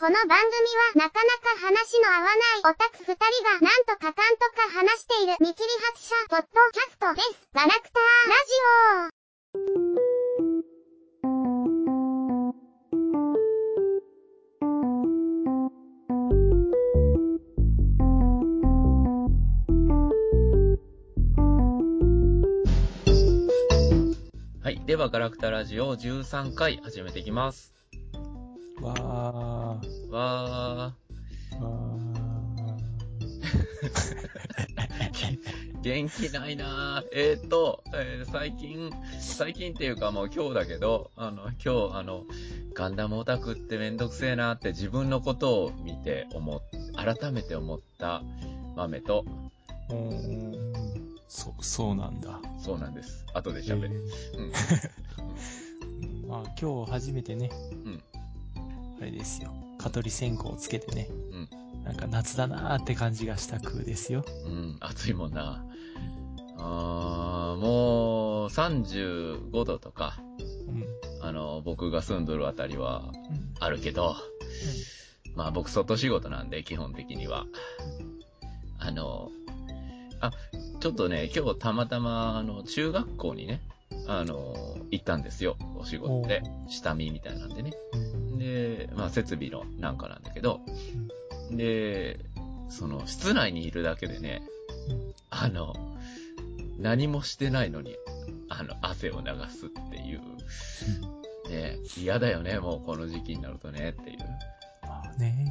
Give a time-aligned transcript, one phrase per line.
[0.00, 0.32] この番組
[0.96, 7.50] はなかなか話の合わないオタク二人がなんとかかんとか話している見切り発車ポッドキャストです。
[7.52, 8.56] ガラクターラジ
[24.64, 24.80] オはい。
[24.86, 27.79] では、ガラクタラジオ13回始めていきます。
[28.82, 31.10] わー、わわー。
[35.80, 37.08] ー、元気ないなぁ。
[37.12, 42.24] えーっと、えー最近、最近っていうかもう今日だけど、あの、今日、あの、
[42.72, 46.60] ガンダムオタクってめんどくせえなって自分のことを見て思っ、
[46.94, 48.22] 改めて思った
[48.76, 49.24] 豆と、
[49.90, 52.40] うーん、そ、そうなんだ。
[52.62, 53.26] そうなんです。
[53.34, 54.02] 後で喋る。
[54.38, 54.44] うん。
[54.44, 54.46] う
[56.26, 57.50] んまあ、今日初めてね、
[57.84, 58.02] うん
[59.00, 59.52] あれですよ。
[59.78, 61.48] 蚊取り線香をつけてね、うん
[61.84, 64.24] なんか夏だなーって感じがした空ですよ。
[64.46, 65.64] うん、暑いもんな。
[66.58, 70.20] あーもう、35度とか、
[70.68, 70.84] うん。
[71.22, 73.54] あの、僕が住んどるあたりはうん。
[73.58, 74.14] あるけど、
[75.34, 77.46] まあ僕外仕事なんで、基本的には。
[78.78, 79.30] あの、
[80.20, 80.32] あ、
[80.80, 83.62] ちょっとね、今日たまたま、あの、中学校にね、
[84.06, 86.42] あの、行ったんですよ、お仕事で。
[86.68, 87.72] 下見みたいなんでね。
[87.94, 88.09] うん。
[88.90, 90.60] で、まあ設備のなんかなんだけど、
[91.50, 92.20] で、
[92.68, 94.42] その、室内にいるだけでね、
[95.30, 95.74] あの、
[96.78, 97.96] 何もしてないのに、
[98.48, 100.20] あの、汗を流すっていう、
[101.50, 104.18] ね、嫌だよね、もうこの時期になるとね、っていう。
[104.82, 105.46] まあね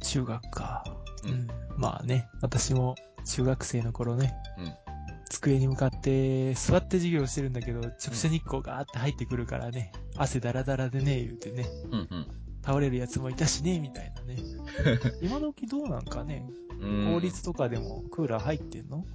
[0.00, 0.84] 中学か。
[1.24, 1.48] うんうん。
[1.76, 4.87] まあね、私も中学生の頃ね、うん。
[5.28, 12.26] 机に向かって座って授業してるんだけど、直射日光がーって入ってくるからね、汗だらだらでね、言うてね、うん
[12.64, 14.36] 倒れるやつもいたしね、みたいなね。
[15.22, 16.46] 今時どうなんかね、
[16.80, 17.14] うん。
[17.14, 19.06] 公立とかでもクーラー入ってんの？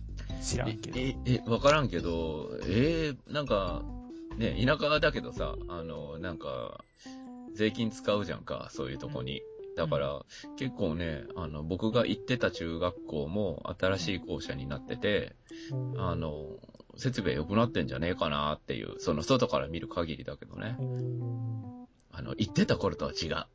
[0.41, 0.99] 知らんけど。
[0.99, 3.83] え、え、えわからんけど、えー、なんか、
[4.37, 6.83] ね、田舎だけどさ、あの、なんか、
[7.53, 9.41] 税金使うじゃんか、そういうとこに。
[9.75, 10.21] だから、
[10.57, 15.35] 結構ね、あの、僕が行ってた中学校も新しい校舎になってて、
[15.97, 16.45] あの、
[16.97, 20.75] 設備は良くなってんじゃねえかなっていう、その外から見る限りだけどね。
[20.79, 23.45] うん、あの、行ってた頃とは違う。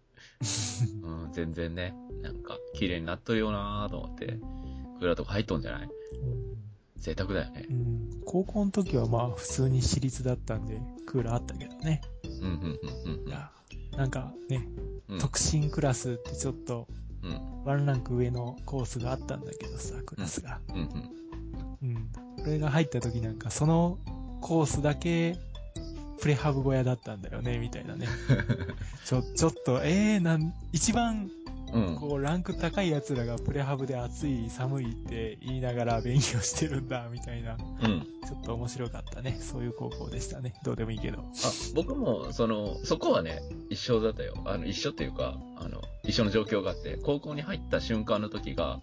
[1.03, 4.27] うん、全然ね、なんか、綺麗になっとるよなーと思って、
[4.99, 5.89] クーラーとか入っとんじゃない？
[6.97, 7.73] 贅沢だよねう。
[7.73, 12.01] ん高校の時はまあ普通に私立だったんで、クーラーあったけどね。
[12.25, 13.51] うん、うん、うん、うんいや
[13.97, 14.67] なんかね、
[15.09, 15.19] うん。
[15.19, 16.87] 特進クラスってちょっと
[17.23, 20.61] うん、ワンランク上のコースがあったんだけどさ、クラスが。
[20.69, 21.91] うん、うん。
[21.91, 22.09] うん。
[22.45, 23.99] これが入った時なんかその
[24.41, 25.37] コースだけ
[26.21, 28.07] プレハブ小屋だったんだよね、みたいなね。
[29.05, 31.31] ちょ、ちょっと、えー、なん、一番
[31.73, 31.97] うん。
[31.97, 37.57] こう、ランク高い奴らがプレハブで暑い、寒いって言いながら勉強してるんだ、みたいな。
[37.83, 38.07] うん。
[38.27, 39.39] ちょっと面白かったね。
[39.41, 40.55] そういう高校でしたね。
[40.65, 41.19] どうでもいいけど。
[41.19, 41.23] あ、
[41.75, 43.41] 僕も、その、そこはね、
[43.71, 44.35] 一緒だったよ。
[44.45, 48.81] あの、一緒っていうか、あの、一緒の状況があって、高校に入った瞬間の時が、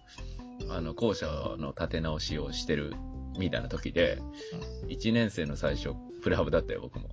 [0.68, 1.26] あの、校舎
[1.58, 2.94] の建て直しをしてる、
[3.38, 4.18] みたいな時で、
[4.88, 5.90] 1年生の最初、
[6.22, 7.10] プレハブだったよ、僕も。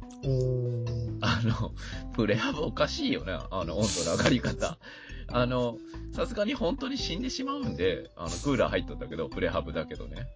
[1.22, 1.72] あの、
[2.14, 4.78] プレハブおかしいよね、あの、温度の上がり方。
[5.28, 5.78] あの、
[6.14, 10.28] さすがに本当に死んでしまうんで、あの、クーラー入っとったけど、プレハブだけどね。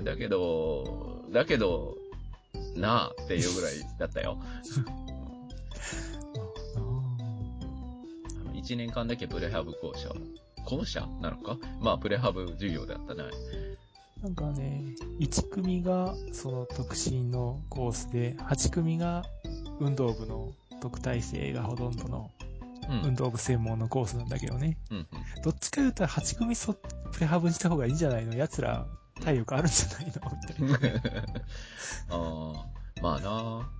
[0.00, 1.96] えだけど、だけど、
[2.76, 4.38] なあっていうぐらいだったよ。
[4.40, 4.62] あ
[6.76, 6.78] あ
[8.44, 10.12] の1年間だけプレハブ校舎、
[10.64, 11.58] 校舎なのか？
[11.80, 13.22] まあ、プレハブ授業だったね。
[13.24, 14.84] ーなんかね、
[15.18, 19.24] 1組がその特進のコースで、8組が
[19.80, 22.51] 運動部の特待生がほとんどのうん。
[22.88, 24.76] 運動部専門のコースなんだけどね。
[24.90, 25.06] うん、
[25.42, 28.34] どっちか言うと8組そプレハブにした方がいいんじゃないの？
[28.34, 28.86] 奴ら
[29.20, 30.12] 体力あるんじゃないの？
[30.66, 31.18] みたいな。
[31.18, 32.56] うん。
[32.56, 32.66] ああ、
[33.02, 33.70] まあな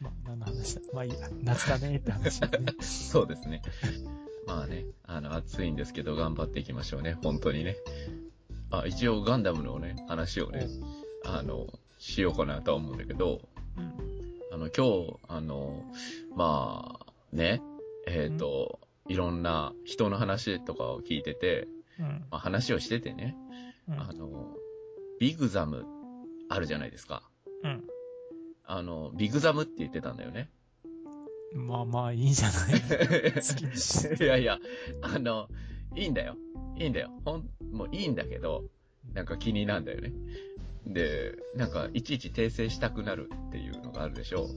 [0.00, 0.80] まあ、何の話だ？
[0.92, 1.28] まあいいや。
[1.42, 2.74] 夏だねって話だね。
[2.80, 3.62] そうですね。
[4.46, 7.16] まあね、あの、暑いんですけど、頑張っていきましょうね。
[7.22, 7.76] 本当にね。
[8.70, 10.66] あ、一応ガンダムのね、話をね、
[11.24, 11.66] あの、
[11.98, 13.40] しようかなとは思うんだけど、
[13.78, 14.13] うん。
[14.54, 15.82] あの、今日、あの、
[16.36, 17.60] まあ、ね、
[18.06, 18.78] えっ、と、
[19.08, 21.66] いろんな人の話とかを聞いてて、
[21.98, 22.06] うん。
[22.30, 23.36] まあ、話をしててね、
[23.88, 24.00] うん。
[24.00, 24.54] あの、
[25.18, 25.84] ビグザム
[26.48, 27.28] あるじゃないですか。
[27.64, 27.82] うん。
[28.64, 30.48] あの、ビグザムって言ってたんだよね。
[31.52, 33.32] まあまあいいんじゃない？
[33.34, 34.24] 好きにして。
[34.24, 34.58] いやいや、
[35.02, 35.48] あの、
[35.96, 36.36] いいんだよ。
[36.78, 37.10] いいんだよ。
[37.24, 38.64] ほん、もういいんだけど、
[39.12, 40.12] なんか気になんだよね。
[40.86, 44.48] で、なんか、いちいち訂正したくなるっていうのがあるでしょ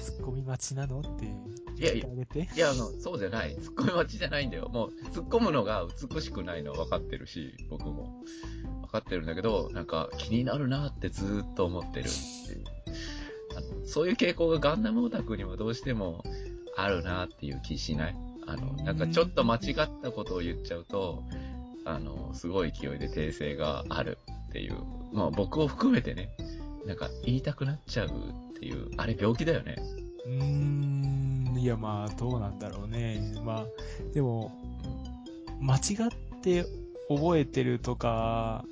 [0.00, 2.54] ツッコミ待ちなのっていやいや言ってあげて。
[2.54, 3.56] いや、あの、そうじゃない。
[3.56, 4.68] 突っ込み待ちじゃないんだよ。
[4.68, 8.22] もう、突っ込むのが美しくないのは分かってるし、僕も。
[8.82, 12.10] 分かってるんだけど、なんか、気になるなってずーっと思ってるっ
[12.46, 12.64] ていう。
[13.56, 16.24] あのそういう傾向がガンダムオタクにもどうしても
[16.76, 18.16] あるなっていう気しない？
[18.46, 21.22] あの、なんかちょっと間違ったことを言っちゃうと、
[21.84, 24.18] あの、すごい勢いで訂正がある
[24.52, 24.76] っていう。
[25.14, 26.28] まあ僕を含めてね、
[26.84, 28.10] なんか言いたくなっちゃうっ
[28.60, 29.76] ていう、あれ病気だよね。
[30.26, 33.34] うーん、いやまあ、どうなんだろうね。
[33.42, 33.66] まあ、
[34.12, 34.52] でも、
[35.58, 36.66] 間違って
[37.08, 38.64] 覚えてるとか、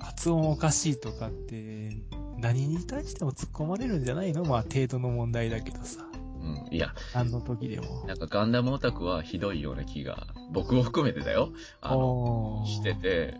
[0.00, 1.90] 発音おかしいとかって、
[2.38, 4.44] 何に対しても突っ込まれるんじゃないの？
[4.44, 6.06] まあ、程度の問題だけどさ。
[6.40, 6.74] うん。
[6.74, 8.06] いや、何の時でも。
[8.06, 11.50] なんかガンダムオタクはひどいような気が、僕を含めてだよ。
[11.80, 13.34] あの、してて、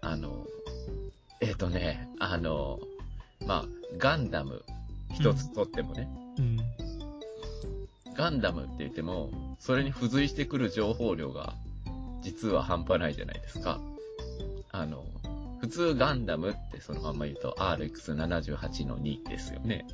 [0.00, 0.46] あの、
[1.42, 2.78] えっ、とね、あの、
[3.46, 3.64] まあ、
[3.98, 4.62] ガンダム
[5.12, 6.08] 一つとってもね、
[6.38, 6.56] うん。
[8.14, 11.54] ガンダムって言っても、それに付随してくる情報量が、
[12.20, 13.80] 実は半端ないじゃないですか。
[14.70, 15.04] あの、
[15.60, 19.84] 普通ガンダムってそのまんま言うと RX78 の2ですよね。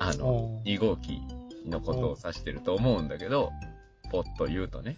[0.00, 1.20] あの、おー2号機
[1.64, 3.52] のことを指してると思うんだけど、
[4.10, 4.96] ポッと言うとね。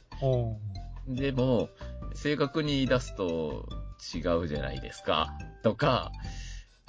[1.09, 1.69] でも、
[2.15, 3.69] 正確に言い出すと
[4.15, 5.33] 違うじゃないですか。
[5.63, 6.11] とか、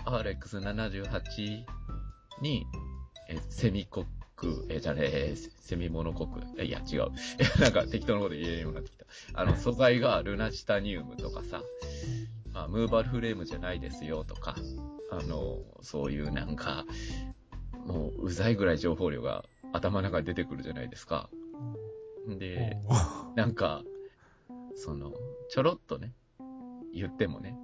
[0.05, 1.65] RX78
[2.41, 2.65] に、
[3.29, 4.05] え、セミコッ
[4.35, 7.11] ク、え、じゃねえ、セミモノコック、えいや、違う。
[7.61, 9.05] なんか適当なこと言えるようになってきた。
[9.33, 11.61] あの、素材がルナチタニウムとかさ、
[12.51, 14.55] まあ、ムーバルフレームじゃないですよとか、
[15.11, 16.85] あの、そういうなんか、
[17.85, 21.29] もう、うざいぐらい情報量が頭の中に出てくるじゃないですか。
[22.27, 22.77] で、
[23.35, 23.83] なんか、
[24.75, 25.13] その、
[25.49, 26.13] ちょろっとね、
[26.93, 27.57] 言ってもね、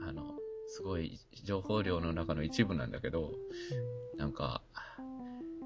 [0.00, 0.36] あの、
[0.68, 3.32] すごい情報量の中の一部なんだけど、
[4.16, 4.62] なんか、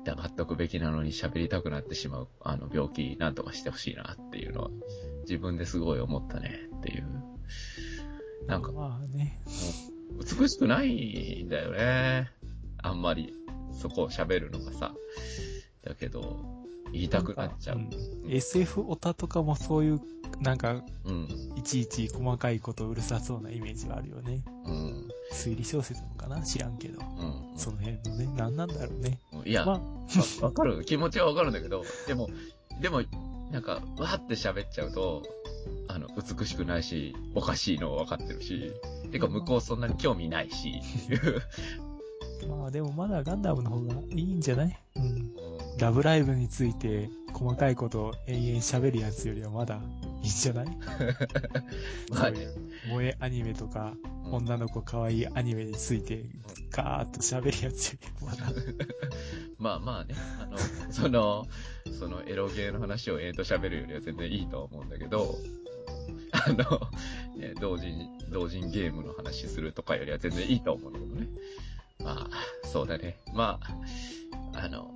[0.05, 4.71] 黙っとくべきなのに喋りたくなってしまう、あの病気なんとかしてほしいなっていうのは、
[5.23, 7.07] 自分ですごい思ったねっていう。
[8.47, 9.41] なんか、まあね。
[10.39, 12.31] 美しくないんだよね。
[12.83, 13.35] あんまり、
[13.73, 14.95] そこを喋るのがさ。
[15.83, 16.64] だけど、
[16.95, 17.79] 言いたくなっちゃう。
[17.79, 17.91] ん
[18.29, 20.01] SF オタとかもそういう、
[20.41, 21.29] なんか、うん。
[21.57, 24.43] いちいち細かいことうるさそうなイメージがあるよね。
[24.67, 25.09] うん。
[25.33, 26.43] 推理小説なのかな？
[26.43, 27.01] 知らんけど。
[27.01, 27.59] うん。
[27.59, 29.19] その辺のね、何なんだろうね。
[29.45, 29.81] いや、まわ
[30.43, 30.83] わかる。
[30.87, 32.29] 気持ちはわかるんだけど、でも、
[32.81, 33.03] でも、
[33.51, 35.23] なんか、わーって喋っちゃうと、
[35.89, 36.09] あの、
[36.39, 38.73] 美しくないし、おかしいのはわかってるし、
[39.13, 41.43] てか向こうそんなに興味ないし、っていう。
[42.45, 44.79] あ、まあでもまだガンダムの方がいいんじゃない？
[44.97, 45.24] うん。
[45.75, 49.81] うんラブライブについて細かいことを延々喋るやつよりはまだ
[50.23, 50.67] いいんじゃない？
[52.11, 52.47] まあね、
[52.85, 56.25] 萌えアニメとか、うん女の子可愛いアニメについて
[56.71, 58.53] ガーッと喋るやつよりはまだ。
[59.59, 60.57] まあまあね、あの、
[60.91, 61.47] その、
[61.99, 65.37] そのエロゲーの話をえーと喋るよりは全然いいとは思うんだけど、
[66.33, 66.81] あの、
[67.37, 71.29] ね、同人、同人ゲームの話するとかよりは全然いいと思うんだけどね。
[72.03, 73.19] まあ、そうだね。
[73.35, 73.61] ま
[74.53, 74.93] あ、あの、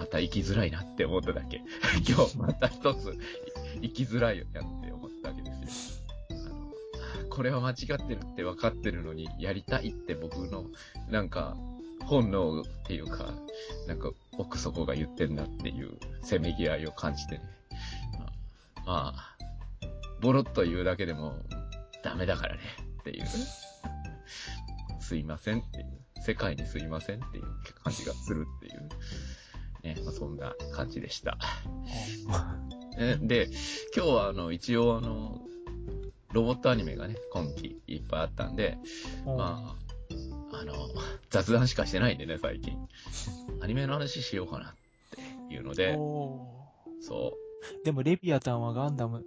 [0.00, 1.62] また生きづらいなって思っただけ。
[2.08, 3.18] 今日また一つ
[3.82, 7.26] 生きづらいよなって思っただけですよ。
[7.28, 7.76] これは間違っ
[8.08, 10.64] てるって分かってるのにやりたいって僕の、
[11.10, 11.54] なんか、
[12.06, 13.34] 本能っていうか、
[13.86, 17.42] なんか奥底が言ってんなっていうせめぎ合いを感じてね。
[18.86, 19.36] まあ、
[20.22, 21.34] ボロッと言うだけでも
[22.02, 22.62] ダメだからね
[23.00, 23.26] っていう。
[24.98, 26.00] すいませんっていう。
[26.22, 27.44] 世界にすいませんっていう
[27.82, 28.88] 感じがするっていう。
[29.82, 31.38] ね、まあ、そんな感じでした。
[32.98, 33.48] えで、
[33.96, 35.40] 今日はあの、一応あの、
[36.32, 38.78] ロボットアニメがね、今期いっぱいあったんで、
[39.24, 39.76] ま
[40.52, 40.74] あ、あの、
[41.30, 42.76] 雑談しかしてないんでね、最近。
[43.60, 46.46] アニメの話しようかなっていうので、お
[47.00, 49.24] そーでもレビアタンはガンダム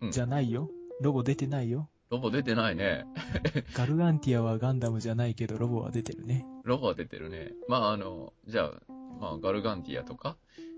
[0.00, 0.70] うんじゃないよ。
[1.00, 1.88] ロボ出てないよ。
[2.10, 2.14] う。
[2.14, 3.04] ロボ出てないね。
[3.74, 6.46] ガルガンティアはガンダムじゃないけど、ロボは出てるね。
[6.62, 7.52] ロボは出てるね。
[7.68, 10.36] まあ、あの、じゃあ、まあ、ガルガンティアとか、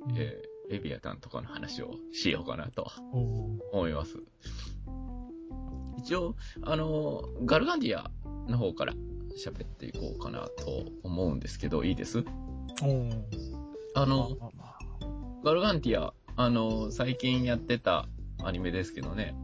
[0.08, 0.16] うん。
[0.16, 2.90] えーレビアタンとかの話をしようかなと
[3.70, 4.16] 思います。
[5.96, 8.10] 一応、あの、ガルガンティア
[8.50, 8.92] の方から
[9.40, 12.24] 喋っていこうかなと思うんですけど、いいです？
[13.94, 14.36] あの、
[15.44, 18.08] ガルガンティア、あの、最近やってた
[18.42, 19.36] アニメですけどね、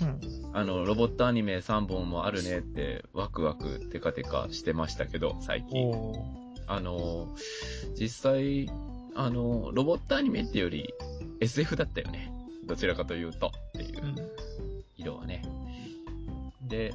[0.00, 0.56] うん。
[0.56, 6.39] あの、ロボットアニメ3本もあるねって、ワクワクテカテカしてましたけど、最近。
[6.70, 7.28] あの、
[7.98, 8.70] 実際、
[9.14, 10.94] あの、ロボットアニメってより
[11.40, 12.32] SF だったよね。
[12.66, 14.16] どちらかというと、っていううん。
[14.96, 15.42] 色はね。
[16.62, 16.94] で、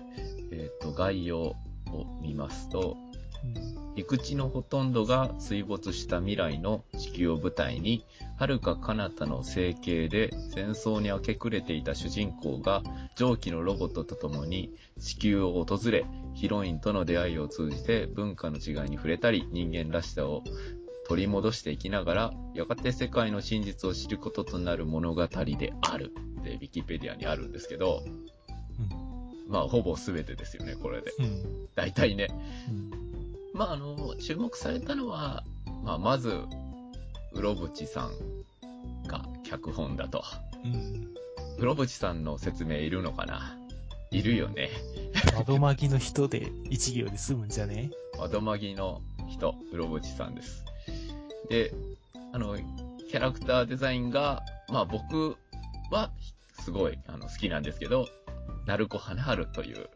[0.51, 1.55] えっ、と、概要を
[1.91, 2.97] を見ますと、
[3.43, 3.95] うん。
[3.95, 8.05] 陸地のほとんどが水没した未来の地球を舞台に、
[8.37, 12.83] 遥か彼方の成形で戦争に明け暮れていた主人公が
[13.15, 16.05] 蒸気のロボットと共に地球を訪れ、
[16.45, 20.43] ヒロインとの出会いを通じて文化の違いに触れたり、人間らしさを
[21.07, 28.03] 取り戻していきながら、やがて世界の真実を知ることとなる物語であるって、ウィキペディアにあるんですけど、
[29.47, 31.13] まあ、ほぼ全てですよね、これで。
[31.17, 31.67] うん。
[31.73, 32.27] 大体ね。
[32.69, 32.91] うん。
[33.55, 35.43] まあ、あの、注目されたのは、
[35.83, 36.29] まあ、まず、
[37.33, 40.23] うろぶちさんが脚本だと。
[40.63, 41.09] うん。
[41.57, 43.57] うろぶちさんの説明いるのかな？
[44.11, 44.69] いるよね。
[45.35, 47.91] 窓まぎの人で一行で済むんじゃね？
[48.17, 50.63] 窓まぎの人、うろぶちさんです。
[51.49, 51.73] で、
[52.31, 52.55] あの、
[53.09, 55.35] キャラクターデザインが、まあ僕
[55.91, 56.11] は
[56.59, 58.07] すごいあの好きなんですけど、
[58.65, 59.89] 鳴子花春という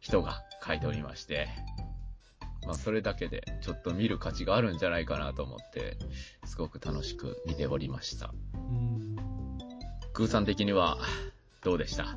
[0.00, 1.48] 人が書いておりまして、
[2.66, 5.96] まあそれだけでちょっと見る価値があるんじゃないかなと思って、
[6.46, 8.34] すごく楽しく見ておりました。
[8.54, 9.16] うん。
[10.12, 10.98] 空さん的には
[11.62, 12.16] どうでした？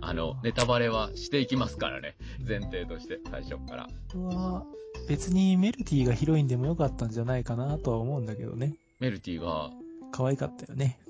[0.00, 2.16] あの、ネタバレはしていきますからね。
[2.46, 3.88] 前提として、最初から。
[4.14, 4.64] 僕は、
[5.08, 8.76] 別にメルティがヒロインでもよかったんじゃないかなとは思うんだけどね。
[9.00, 9.70] メルティが、
[10.12, 11.00] 可愛かったよね。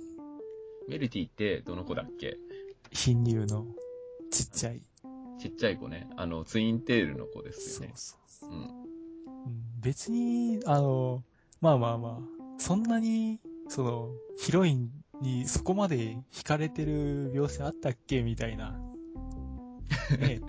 [0.88, 2.37] メルティってどの子だっけ？
[2.91, 3.67] 貧乳の
[4.31, 4.83] ちっちゃい。
[5.38, 6.09] ちっちゃい子ね。
[6.17, 7.93] あの、ツインテールの子ですそうよね。
[7.97, 8.50] そうそう。
[8.50, 8.57] うん。
[8.57, 8.69] うん
[9.81, 11.23] 別に、あの、
[11.61, 12.19] まあまあまあ、
[12.59, 13.38] そんなに、
[13.69, 18.23] その、ヒロインにそこまで惹かれてる描写あったっけ？
[18.23, 18.78] みたいな。
[20.18, 20.40] ね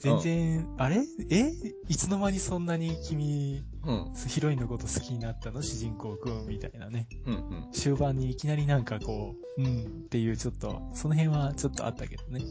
[0.00, 1.02] 全然、あれ？
[1.28, 1.52] え？
[1.88, 4.12] いつの間にそんなに君、うん。
[4.28, 5.60] ヒロインのこと好きになったの？
[5.60, 7.06] 主人公くんみたいなね。
[7.26, 7.34] うん。
[7.34, 7.68] うん。
[7.72, 12.42] 終盤にいきなりなんかこう、うんっていうちょっと、その辺はちょっとあったけどね。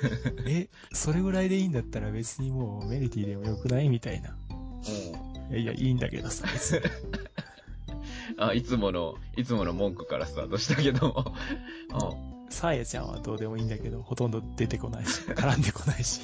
[0.48, 3.88] え、それぐらいでいいんだったら別にもうメルティでもよくない？
[3.90, 4.36] みたいな。
[5.50, 6.80] いやいや、いいんだけどさ、別に。
[8.38, 11.34] あ、いつもの、いつもの文句からスタートしたけども。
[11.90, 12.34] うん。
[12.50, 16.20] サーヤちゃんはどうでもいいんだけど、ほとんど出てこないし、 絡んでこないし。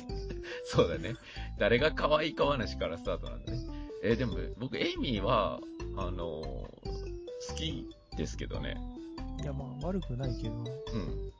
[0.65, 1.15] そうだね。
[1.59, 3.59] 誰が可愛いか話からスタートなんだね。
[4.03, 5.61] えーでも、僕、エイミーは、
[5.97, 7.11] あのー
[7.49, 8.77] 好きですけどね。
[9.43, 11.33] いや、まあ悪くないけど、うん。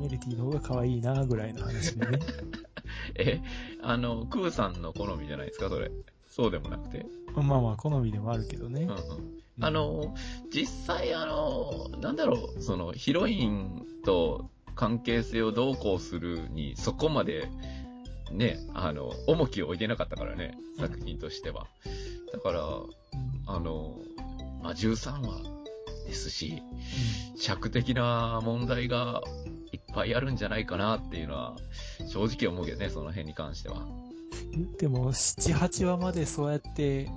[0.00, 2.18] メルティの方が可愛いなぐらいの話でね。
[3.16, 3.40] え、
[3.82, 5.90] あの、クーさんの好みじゃないですか、それ。
[6.28, 7.06] そうでもなくて。
[7.34, 8.90] まあまあ、好みでもあるけどねうん。
[8.90, 8.98] うん。
[9.60, 10.14] あの、
[10.52, 17.48] 実際あの、なんだろう、その、ヒロインと関係性をどうこうするに、そこまで、
[18.32, 21.66] ね、あの、重きを置いてなかったからね、作品としては。
[22.32, 23.06] だから、うん
[23.46, 23.96] あの、
[24.62, 25.42] まあ、13話
[26.06, 26.62] ですし、
[27.36, 29.22] 尺的な問題が
[29.72, 31.56] いっぱいあるんじゃないかなっていうのは、
[32.08, 33.86] 正直思うけどね、その辺に関しては。
[34.52, 37.08] 言っても、7、8話までそうやって、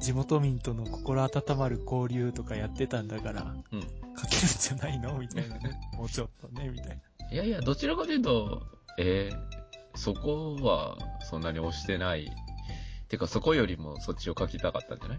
[0.00, 3.82] 地元民との心温まる交流とかやってたんだから、うん
[4.18, 5.18] 書けるんじゃないの？
[5.18, 5.78] みたいなね。
[5.98, 6.88] もうちょっとね、みたい
[7.20, 7.26] な。
[7.30, 8.62] いやいや、どちらかというと、
[8.98, 12.30] えー、そこはそんなに押してない。
[13.08, 15.18] てか、そこよりもそっちを書きたかったんじゃない？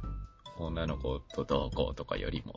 [0.58, 2.56] 女の子とどうこうとかよりも。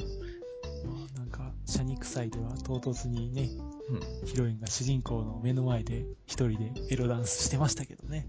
[0.87, 3.51] まあなんか、シャニクサイでは唐突にね、
[3.91, 4.27] うん。
[4.27, 8.27] ヒロインが主人公の目の前で一人でエロダンスしてましたけどね。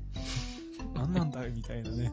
[0.93, 2.11] なんなんだいみたいなね。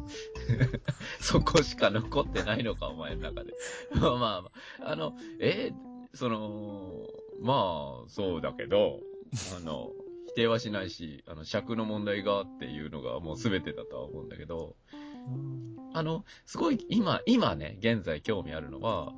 [1.21, 3.55] そこしか残ってないのか、お前の中で。
[3.95, 4.51] まあまあま
[4.87, 7.07] あ、あの、えーその、
[7.41, 9.01] まあ、そうだけど、
[9.57, 9.93] あの、
[10.29, 19.13] 否定はしないし、あの、尺の問題がっていうのがもう全てだとは思うんだけど、うんあの、すごい、今、今ね、現在興味あるのは、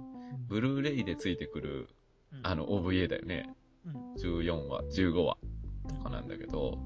[0.48, 1.88] ブルーレイでついてくる、
[2.42, 3.54] あの、OVA だよね。
[3.86, 5.38] うん14話、15話
[5.88, 6.78] とかなんだけど、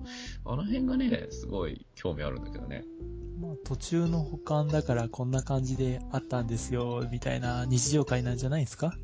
[0.44, 2.84] あの辺がね、すごい興味あるんだけどね。
[3.40, 8.94] まあ途中の保管だからこんな感じであったんですよ、みたいな日常会なんじゃないですか？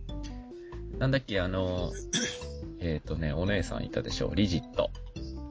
[0.99, 1.93] なんだっけ、あの、
[2.81, 4.91] えっ、とね、お姉さんいたでしょ、リジット。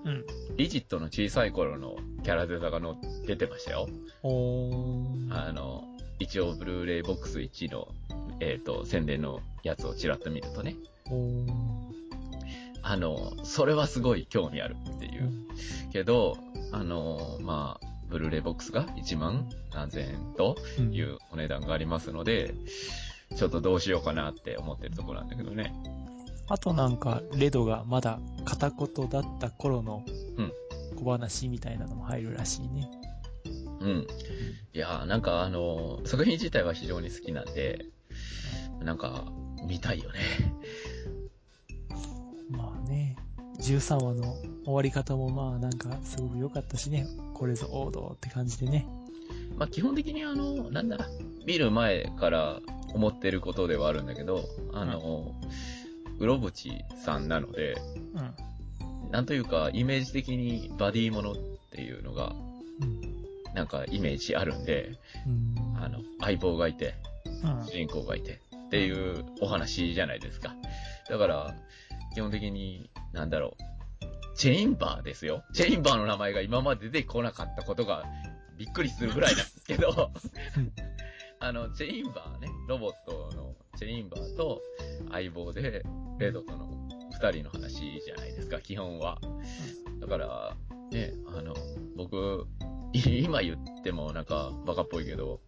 [0.05, 0.25] うん。
[0.57, 3.87] リジットの小さい頃のキャラデザがの出てましたよ。
[4.23, 5.47] おー。
[5.47, 5.83] あの、
[6.19, 7.87] 一応、ブルーレイボックス1の、
[8.39, 10.75] えっ、と、宣伝のやつをちらっと見るとね。
[11.09, 11.89] おー。
[12.81, 15.91] あの、それはすごい興味あるっていうう。
[15.91, 16.37] けど、
[16.71, 22.55] あの、まあ、ブルーレイボックスが1万何千円とうんいうお値段がありますので、
[23.35, 25.73] ちょっとどうしようかなって思ってるところなんだけどね。
[26.47, 30.03] あとなんか、レドがまだ片言だった頃の
[30.37, 30.51] うん
[30.95, 32.89] 小話みたいなのも入るらしいね。
[33.79, 34.07] うん。
[34.73, 37.85] いやーなんかあの、作品自体は非常に好きなんで、
[38.81, 39.25] なんか、
[39.67, 40.19] 見たいよね。
[43.59, 48.87] まあね、13話の終わり方もまあなんかすごく良かったしね、これぞ王道って感じでね。
[49.57, 51.09] まあ、基本的にあの、なんだ、
[51.45, 52.59] 見る前から
[52.93, 55.33] 思ってることではあるんだけど、あの、
[56.19, 57.75] うろぶちさんなので、
[58.13, 59.11] うん。
[59.11, 61.35] なんというか、イメージ的にバディものっ
[61.71, 62.33] ていうのが、
[62.81, 63.53] うん。
[63.53, 64.91] なんかイメージあるんで、
[65.27, 65.77] うん。
[65.77, 66.95] あの、相棒がいて、
[67.43, 70.55] うん主人公がいてっていうお話じゃないですか。
[71.09, 71.55] だから、
[72.19, 75.45] 基本的に、なんだろう、チェインバーですよ。
[75.53, 78.03] チェインバーの名前が今まで出てこなかったことが
[78.57, 80.11] びっくりするぐらいなんですけど
[80.57, 80.71] うん、
[81.39, 84.61] あの、チェインバーね、ロボットのチェインバーと
[85.09, 85.81] 相棒で、
[86.19, 86.67] レドとの
[87.13, 89.21] 二人の話じゃないですか、基本は。
[90.01, 90.57] だから、
[90.91, 91.53] ね、あの、
[91.95, 92.47] 僕、
[92.91, 95.39] い今言ってもなんかバカっぽいけど、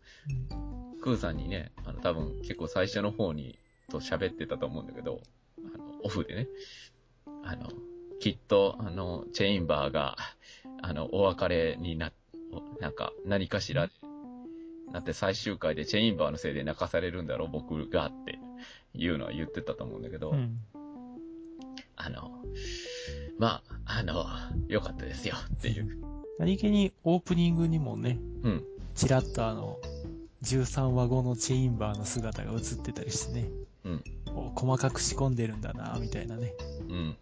[1.02, 3.60] クーさんにね、あの、多分結構最初の方に
[3.90, 5.20] と喋ってたと思うんだけど、
[6.04, 6.48] オフでね、
[7.44, 7.70] あの、
[8.20, 10.18] きっと、あの、チェインバーが、
[10.82, 12.12] あの、お別れにな、
[12.52, 13.94] おなんか、何かしらで、
[14.92, 18.40] なって最終回でチェインバーのせいで泣かされるんだろう、僕がって
[18.94, 20.60] いうのは言ってたと思うんだけど、うん。
[21.96, 22.32] あの、
[23.40, 24.26] まあ、あの、
[24.68, 25.98] 良かったですよっていう。
[26.40, 28.64] 何気にオープニングにもね、うん。
[28.96, 29.80] ちらっとあの、
[30.44, 33.50] 13話後のチェインバーの姿が映ってたりしてね、
[33.86, 34.04] うん。
[34.36, 36.54] お細かく仕込んでるんだな、みたいなね。
[36.90, 37.18] うん。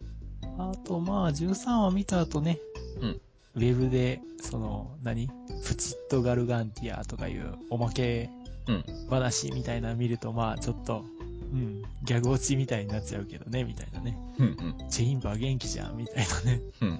[0.58, 2.60] あと、まあ、13話見た後ね、
[3.02, 3.22] うん
[3.56, 5.28] ウェブで、その、何？
[5.66, 8.30] プチッとガルガンティアとかいうおまけ
[8.68, 8.84] うん。
[9.10, 11.04] 話みたいなの見ると、まあ、ちょっと、
[11.52, 14.18] うん、ギャグ落ちみたいになっちゃうけどね、みたいなね。
[14.38, 14.46] うん。
[14.46, 14.50] う
[14.86, 14.90] ん。
[14.90, 16.62] チェインバー元気じゃん、みたいなね。
[16.82, 17.00] うん。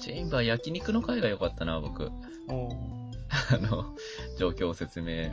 [0.00, 2.10] チェインバー焼肉の回が良かったな、僕。
[2.48, 3.94] あの、
[4.38, 5.30] 状況を説明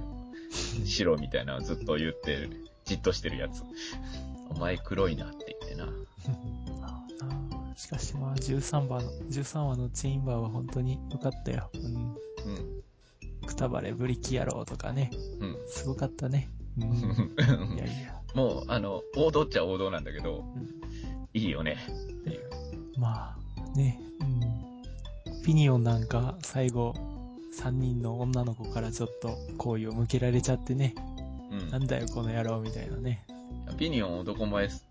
[0.85, 2.49] しろみたいなのずっと言ってる、
[2.85, 3.63] じっとしてるやつ。
[4.49, 5.87] お前黒いなって言ってな。
[7.75, 11.69] しかしまあ、13話の、13話のチェインバーは本当に良かったよ。
[11.73, 11.83] うん。
[11.83, 13.47] うん。
[13.47, 15.09] くたばれブリキ野郎とかね。
[15.39, 15.57] うん。
[15.67, 16.49] すごかったね。
[16.77, 17.75] うん。
[17.75, 18.21] いやいや。
[18.35, 20.81] もう、あの、王道っちゃ王道なんだけど、うん
[21.33, 21.77] いいよね。
[21.87, 22.49] っていう。
[22.97, 25.43] まあ、ね、うん。
[25.43, 26.93] ピニオンなんか最後、
[27.53, 30.95] 3人の女の子からちょっと好意を向けられちゃってね。
[31.51, 31.69] うん。
[31.69, 33.25] なんだよこの野郎みたいなね。
[33.77, 34.87] ピニオン男前す、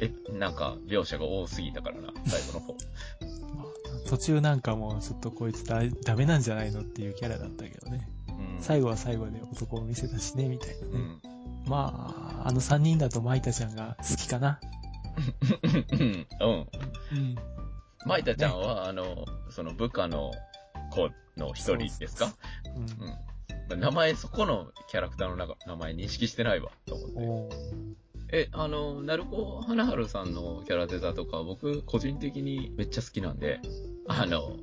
[0.00, 2.74] え、えなんか、描写が多すぎたからな、最後の方。
[3.56, 8.08] まあ、途中なんかもうちょっとこいつだダメなんじゃないのっていうキャラだったけどね。
[8.28, 8.62] うん。
[8.62, 10.88] 最後は最後で男を見せたしね、みたいなね。
[10.92, 11.20] うん。
[11.66, 14.60] まあ、あの3人だとマイタちゃんが好きかな。
[15.92, 16.00] うん。
[16.00, 16.68] うん。
[17.12, 17.36] うん。
[18.06, 20.32] マイタちゃんは、あの、その部下の
[20.90, 22.34] 子の一人ですか？
[22.76, 23.80] うんうん。
[23.80, 27.56] 名前、そこのキャラクターの中名前認識してないわ、と思って。
[28.36, 33.60] え、あの、なるこはなはるさんのキャラデザとか、僕、個人的にめっちゃ好きなんで、
[34.08, 34.56] あの、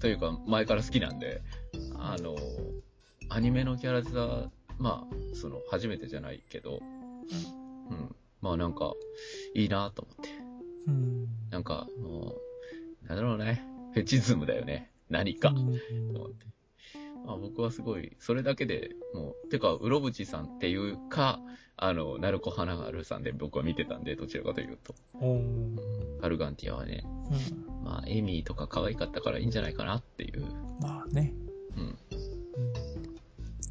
[0.00, 1.42] というか、前から好きなんで、
[1.94, 2.36] あの、
[3.28, 6.80] アニメのキャラデザ、まあ、その、初めてじゃないけど、
[7.90, 8.16] うん。
[8.40, 8.92] まあなんか、
[9.54, 10.30] いいなと思って。
[10.88, 11.26] うん。
[11.50, 12.36] なんか、も
[13.04, 13.64] う、なんだろうね。
[13.94, 14.90] フェチズムだよね。
[15.10, 15.50] 何か。
[15.50, 15.56] うん
[16.12, 16.46] と思って。
[17.26, 21.40] まあ僕はすごい、それだけでもう、てか、うろぶちさんっていうか、
[21.76, 24.94] あの、なるこはなはるさんで僕は見てたんで、どちらかというと。
[25.14, 27.84] おーガルガンティアはね、うん。
[27.84, 30.46] まあ、エミーとか可愛かったからいいんじゃないかなっていう。
[30.80, 31.34] まあね。
[31.76, 31.82] うん。
[31.82, 31.96] うん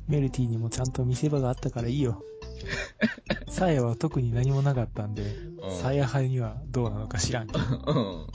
[0.07, 2.23] メルティにもちゃんと見せ場があったからいいよ。
[3.49, 7.59] サヤは特に何もなかったんで、うんサヤ派にはどうなのか知らんけど。
[7.87, 8.27] うん、うん。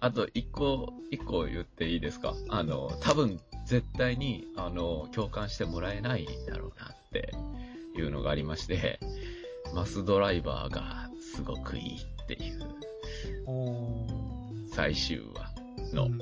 [0.00, 2.34] あ、あと、一個、一個言っていいですか？
[2.48, 7.32] あの、多分、絶対に、あの、共感してもらえないだろうなって
[7.96, 8.98] いうのがありまして、
[9.74, 12.60] マスドライバーがすごくいいっていう
[14.72, 16.18] 最終話の、うん。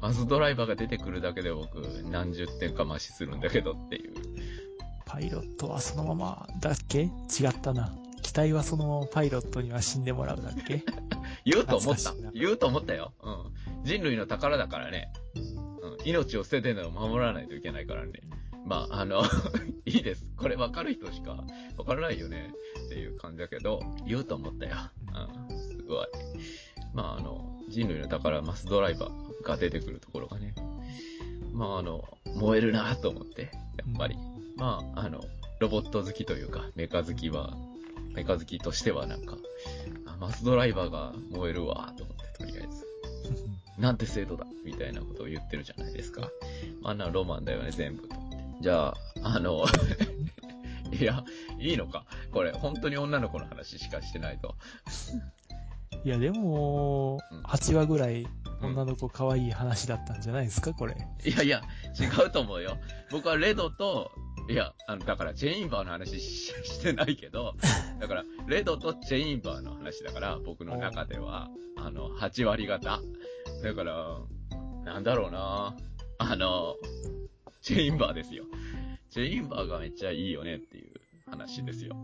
[0.00, 1.76] マスドライバーが出てくるだけで僕
[2.10, 4.12] 何十点か増しするんだけどっていう。
[5.06, 7.04] パイロットはそのままだっけ？
[7.04, 7.94] 違ったな。
[8.20, 10.82] 機体はそのままパイロットには死んでもらうだっけ？
[11.46, 12.12] 言うと思った。
[12.34, 13.12] 言うと思ったよ。
[13.22, 13.84] うん。
[13.84, 15.12] 人類の宝だからね。
[15.34, 16.08] うん。
[16.08, 18.12] 命を捨ててのを守らないといけないからね。
[18.66, 19.22] まあ、あの、
[19.86, 20.26] いいです。
[20.36, 21.44] これ分かる人しか
[21.76, 22.52] 分からないよね
[22.86, 24.74] っていう感じだけど、言うと思ったよ。
[25.48, 25.56] うん。
[25.56, 26.06] すごい。
[26.92, 30.52] まあ、あの、人類の宝、マスドライバーが出てくるところがね。
[31.52, 32.04] まあ、あの、
[32.34, 34.16] 燃えるなと思って、やっぱり。
[34.56, 35.22] まあ、あの、
[35.60, 37.56] ロボット好きというか、メカ好きは、
[38.14, 39.36] メカ好きとしてはなんか、
[40.20, 42.86] あマスドライバーが燃えるわと思って、とりあえず。
[43.78, 46.30] なんて制度だみたいなことを言ってるじゃないですか。
[46.84, 48.08] あんなロマンだよね、全部。
[48.60, 49.66] じゃあ、あの、
[50.98, 51.24] いや、
[51.58, 52.06] いいのか。
[52.32, 54.54] これ、本当に女の子の話しかしてないと。
[56.04, 58.26] いや、でもうん、8話ぐらい
[58.62, 60.96] 女の子可愛い話だったんじゃないですか、これ。
[61.24, 61.62] いやいや、
[61.98, 62.78] 違うと思うよ。
[63.10, 64.10] 僕はレドと、
[64.48, 67.54] いや、あの、だから、ジェインバーの話ししてないけど、
[67.98, 73.00] だから、レドとジェインバーの話だから、僕の中では、あの、8割方。
[73.62, 74.20] だから、
[74.84, 75.76] なんだろうな
[76.18, 76.76] あの、
[77.62, 78.44] ジェインバーですよ。
[79.10, 80.94] ジェインバーがめっちゃいいよねっていう
[81.28, 81.96] 話ですよ。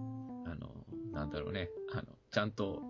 [0.45, 1.69] あの、なんだろうね。
[1.93, 2.03] あの、
[2.33, 2.83] ちゃんと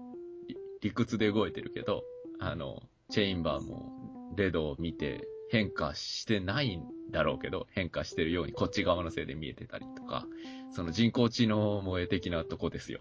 [0.48, 2.02] 理理屈で動いてるけど、
[2.40, 10.26] あの、チェインバーもレドを見て変化してないんだろうけど、変化してるようにこっち側のせいで見えてたりとか、
[10.74, 13.00] その人工知能萌え的なとこですよ。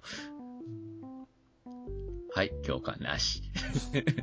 [2.36, 3.42] はい、共感なし。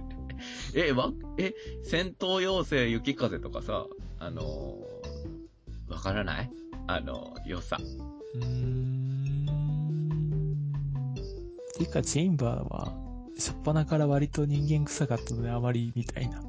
[0.76, 3.86] え、わ、え、戦闘妖精雪風とかさ、
[4.18, 6.50] あのーわからない？
[6.86, 7.78] あの、良さ。
[8.34, 9.46] うーん。
[11.78, 12.94] ていうか、チェインバーは、
[13.38, 16.42] しょっぱなから割と人間臭かったので、あまりみたいな。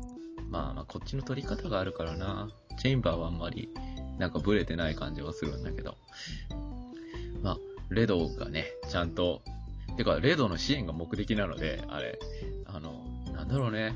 [0.49, 2.49] まあまあ、こっちの取り方があるからな。
[2.79, 3.69] チェインバーはあんまり、
[4.17, 5.95] なんかブレてない感じはするんだけど。
[7.41, 7.57] まあ、
[7.89, 9.41] レドがね、ちゃんと、
[9.97, 12.19] てか、レドの支援が目的なので、あれ、
[12.65, 13.95] あの、なんだろうね、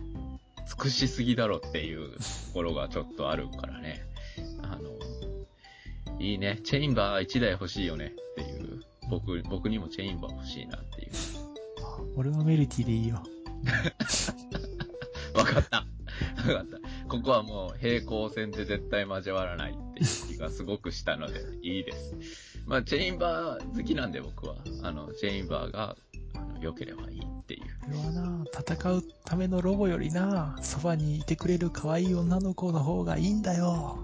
[0.68, 2.20] 尽くしすぎだろっていう と
[2.54, 4.06] ころがちょっとあるからね。
[4.62, 11.12] あの、いいね、チェインバー1台欲しいよねっていう、僕、僕にもチェインバー欲しいなっていう。
[12.16, 13.24] 俺はメルティでいいよ。
[15.34, 15.86] わかった。
[16.48, 16.78] わかった。
[17.08, 22.16] ここはもう平行線で絶対交わらないっていう気がすごくしたので、 いいです。
[22.66, 25.96] まあ、チェインバー好きなんで僕は、あの、チェインバーが、
[26.36, 27.62] あの、良ければいいっていう。
[27.62, 33.98] これはな、戦うためのロボよりな、そばにいてくれる可愛い女の子の方がいいんだよ。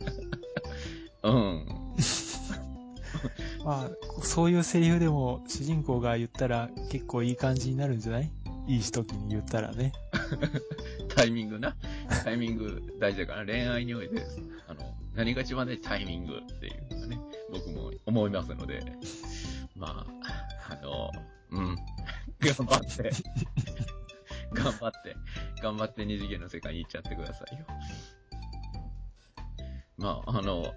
[1.22, 1.66] うん。
[3.64, 3.90] まあ、
[4.22, 8.30] そういうセリフでも主人公が言ったら結構いい感じになるんじゃない？
[8.66, 9.92] いい時に言ったらね。
[11.14, 11.76] タイミングな。
[12.24, 14.22] タイミング大事だから、恋愛において、
[14.66, 17.20] あの、何が一番大事タイミングっていうのがね、
[17.52, 18.82] 僕も思いますので、
[19.76, 20.06] ま
[20.68, 21.10] あ、あの、
[21.50, 21.76] うん、
[22.40, 23.10] 頑張って、
[24.52, 25.16] 頑張って、
[25.62, 27.64] 頑張って二次元の世界に行っちゃってくださいよ。
[29.96, 30.74] まあ、あの、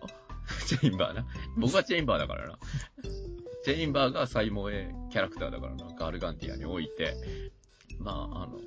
[0.67, 1.25] チェインバーな。
[1.57, 2.59] 僕はチェインバーだからな。
[3.63, 5.87] チェインバーが最萌えキャラクターだからな。
[5.97, 7.15] ガルガンティアにおいて。
[7.99, 8.59] まあ、あの、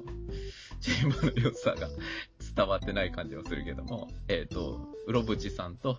[0.81, 1.88] チーの良さが
[2.57, 5.97] 伝わってない感じはするけども、えっ、と、うろぶちさんと、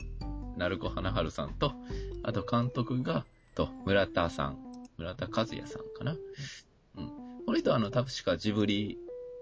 [0.57, 1.73] 鳴子花春さんと、
[2.23, 4.57] あと監督が、と、村田さん、
[4.97, 6.15] 村田和也さんかな。
[6.97, 7.07] うん。
[7.45, 8.97] この人はあの、確かジブリ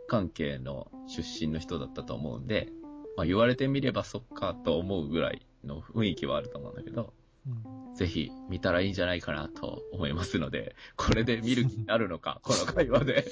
[0.08, 2.70] 関係の出身の人だったと思うんで、
[3.16, 7.14] まあ言われてみればそっかと思うぐらいの雰囲気はあると思うんだけど、
[7.48, 13.26] うん、ぜひ見たらいいんじゃないかなと思いますので、これで見る気になるのか、この会話で。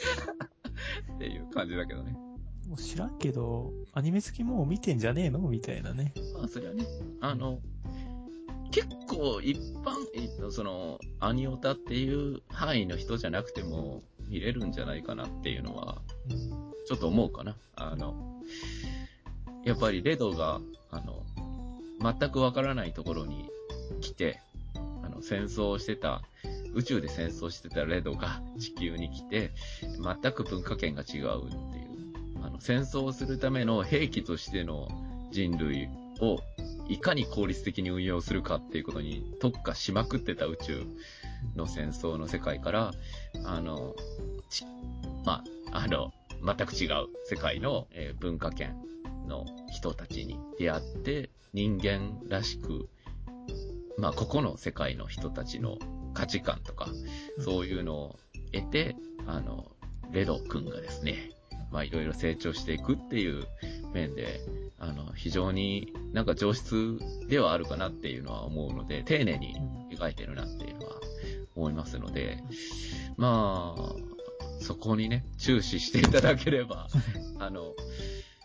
[1.15, 2.13] っていう感じだけどね。
[2.67, 6.13] もう知らんけど、アニメ好きもう見てんじゃねえのみたいなね。
[6.33, 6.85] まあ、それはね、
[7.21, 7.59] あの、
[8.71, 17.53] 結構一般、えっとその、アニオタっていう範囲の人じゃなくても見れるんじゃないかなっていうのは、うんちょっと思うかな。
[17.75, 18.15] あの、
[19.65, 21.25] やっぱりレドが、あの、
[22.01, 23.49] 全くわからないところに
[23.99, 24.39] 来て、
[25.03, 26.21] あの、戦争してた、
[26.73, 29.51] 宇宙で戦争してたレドが地球に来て、
[29.81, 34.87] 全く文化圏が違うっていう、あの、戦争をするための兵器としての
[35.31, 36.39] 人類を
[36.87, 40.83] いかに効率的に運用するかっていうことに特化しまくってた宇宙
[41.55, 42.91] の戦争の世界から、
[43.45, 43.95] あの、
[44.49, 44.65] ち
[45.25, 48.75] まあ、あの、全く違う世界の、えー文化圏
[49.27, 52.87] の人たちに出会って、人間らしく、
[53.97, 55.77] まあ、ここの世界の人たちの
[56.17, 56.89] 価値観とか、
[57.37, 58.19] そういうのを
[58.51, 58.95] 得て、
[59.27, 59.71] あの、
[60.11, 61.29] レド君がですね、
[61.71, 63.45] まあ、いろいろ成長していくっていう
[63.93, 64.41] 面で、
[64.79, 69.55] あの、非常になんか上質ではあるかなっていうのは思うので、丁寧に
[69.95, 70.95] 描いてるなっていうのは
[71.55, 72.39] 思いますので、
[73.15, 73.95] まあ、
[74.59, 76.87] そこにね、注視していただければ、
[77.37, 77.75] あの、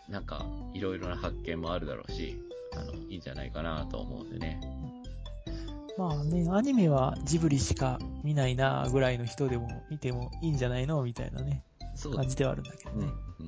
[0.09, 2.39] なんか、いろいろな発見もあるだろうし、
[2.73, 4.61] あの、いいんじゃないかなと思うんでね。
[5.97, 11.63] まあね、アニメはジブリしか見ないなぐらいの人でも見てもいいんじゃないのみたいなね、
[11.95, 13.07] そうだ感じではあるんだけどうん、ね
[13.39, 13.43] う。
[13.43, 13.47] ん。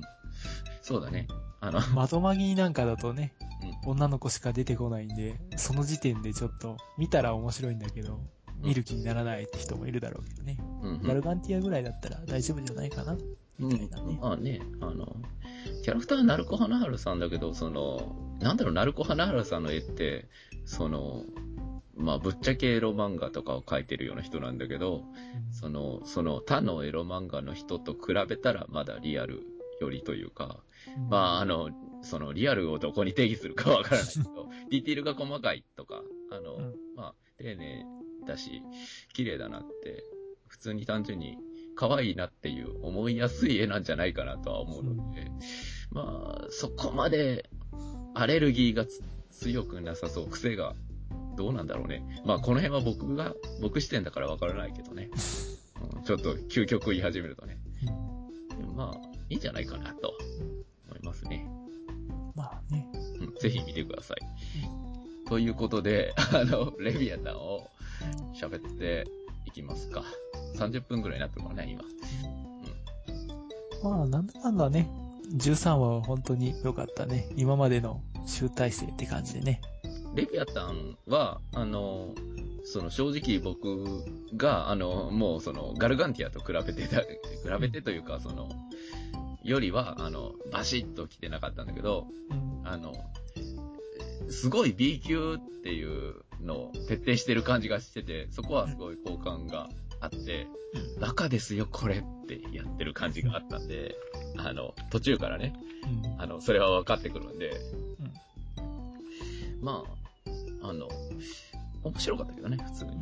[0.82, 1.26] そうだね。
[1.60, 3.32] あの、窓マギなんかだとね、
[3.84, 8.20] 女の子しか出てこないんで、その時点でちょっと見たら面白いんだけど、
[8.62, 10.58] 見る気にならないって人もいるだろうけどね。
[10.82, 11.02] うん、うん。
[11.02, 13.16] ガルガンティアぐらいだったら大丈夫じゃないかな？
[13.58, 14.18] みたいなね。
[14.20, 15.16] まあね、あの、
[15.82, 20.28] キャラクターは鳴子花春さんだけど、その、なんだろう、鳴子花春さんの絵って、
[20.64, 21.22] その、
[21.96, 25.04] まあ、ぶっちゃけエロ漫画とかを描いてるような人なんだけど、
[25.50, 29.42] その、その他のエロ漫画の人と比べたらまだリアル
[29.80, 30.60] よりというか、
[30.96, 31.08] うん。
[31.08, 31.70] まあ、あの、
[32.02, 36.74] その、リアルをどこに定義するかわからないけど、 ディティールが細かいとか、あの、うん。
[36.94, 37.84] まあ、丁寧
[38.26, 38.62] だし、
[39.14, 40.04] 綺麗だなって、
[40.48, 41.38] 普通に単純に
[41.74, 45.30] 可愛いなっていう思いやすい絵なんじゃないかなとは思うので、
[45.90, 47.48] まあ、そこまで
[48.14, 50.74] アレルギーがつ強くなさそう、癖が
[51.36, 52.02] どうなんだろうね。
[52.24, 55.10] まあ、この辺は僕が、僕視点だからわからないけどね。
[55.12, 57.58] うんちょっと究極言い始めるとね。
[57.82, 60.14] うんでもまあ、いいんじゃないかなと
[60.88, 61.46] 思いますね。
[62.34, 62.88] まあね。
[63.20, 64.18] うん、ぜひ見てください。
[65.28, 67.68] ということで、あの、レビアタンを
[68.34, 69.04] 喋って
[69.44, 70.04] いきますか。
[70.54, 71.78] 30分くらいになってるからね、
[73.82, 73.90] 今。
[73.90, 74.88] まあ、なんだかんだね、
[75.34, 77.28] 13話は本当に良かったね。
[77.36, 79.60] 今までの集大成って感じでね。
[80.16, 82.14] レビアタンは、あの、
[82.64, 84.02] その正直僕
[84.34, 87.06] が、あの、もうそのガルガンティアと比べてた、比
[87.60, 88.48] べてというか、その、
[89.44, 92.66] よりは、あの、バシッと来てなかったんだけど、うん。
[92.66, 92.94] あの、
[94.30, 99.68] すごい B 級っていうのを徹底してる感じがしてて、そこはすごい好感が
[100.00, 100.46] あって、
[100.98, 103.94] バカですよ、これってやってる感じがあったんで、
[104.38, 105.52] あの、途中からね、
[105.84, 106.20] うん。
[106.22, 107.52] あの、それは分かってくるんで、
[109.60, 109.95] まあ、
[110.68, 110.88] あの、
[111.84, 112.92] 面白かったけどね、普通に。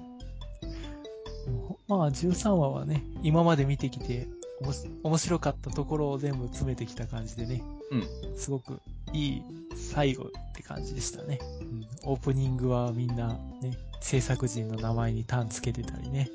[1.89, 4.27] まあ、13話はね、今まで見てきて、
[4.61, 7.63] おもし面白かったところを全部詰めてきた感じでね。
[7.91, 8.37] うん。
[8.37, 8.81] すごく
[9.13, 9.43] いい
[9.77, 11.39] 最後って感じでしたね。
[11.61, 13.29] うん、オープニングはみんな
[13.61, 16.31] ね、制作人の名前にターンつけてたりね。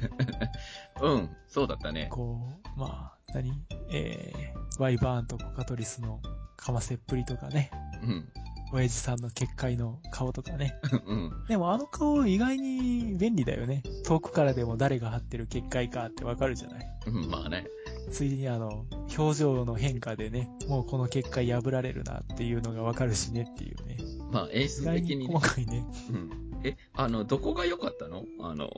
[1.02, 2.08] うん、そうだったね。
[2.10, 2.38] こ
[2.76, 3.52] う、まあ、何？
[3.90, 6.20] えー、ワイバーンとコカトリスの
[6.56, 7.70] かませっぷりとかね。
[8.02, 8.28] うん。
[8.74, 10.74] 親父さんの結界の顔とかね。
[11.06, 11.32] うん。
[11.48, 13.84] でもあの顔意外に便利だよね。
[14.04, 16.86] 遠くからでも誰が貼ってる結界かってわかるじゃない。
[17.06, 17.30] うん。
[17.30, 17.68] まあね。
[18.10, 18.84] ついでにあの、
[19.16, 23.96] 表情の変化でね、もうこの結界破られるなっていうのがわかるしねっていうね。
[24.32, 25.34] まあ演意出的にね。
[25.34, 25.86] 細かいね。
[26.10, 26.30] うん。
[26.64, 28.24] え、あの、どこが良かったの？
[28.40, 28.70] あの、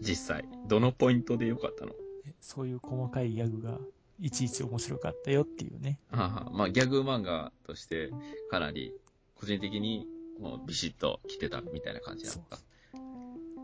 [0.00, 0.44] 実際。
[0.66, 1.92] どのポイントで良かったの？
[2.40, 3.78] そういう細かいギャグが
[4.20, 6.00] いちいち面白かったよっていうね。
[6.10, 8.10] ああまあギャグ漫画として
[8.50, 8.92] かなり
[9.34, 10.06] 個人的に
[10.40, 12.58] もうビシッと来てたみたいな感じだった。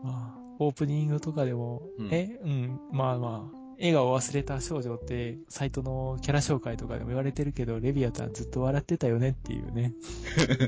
[0.03, 9.93] まあ、オープニングとかでも、うんえ、うん、まあまあ、笑顔を忘れた少女って、サイトのキャラ紹介とかでも言われてるけど、レビアタンずっと笑ってたよねっていうね。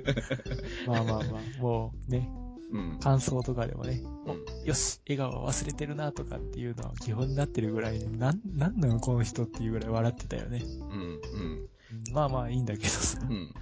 [0.88, 2.30] まあまあまあ、もうね、
[2.72, 3.00] うん。
[3.00, 4.68] 感想とかでもね、うん。
[4.68, 10.64] よし、笑顔を忘れてるなとかっていうのは基本になってるぐらいで、なん、なんなのこの人っていうぐらい笑ってたよね。
[10.64, 10.90] うん。
[10.90, 11.70] うん。
[12.08, 13.20] うんまあまあいいんだけどさ。
[13.22, 13.54] うん。